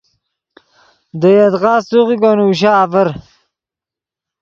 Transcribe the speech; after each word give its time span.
دے 1.19 1.31
یدغا 1.39 1.73
سوغیکو 1.87 2.31
نوشا 2.37 2.71
آڤر 2.83 3.07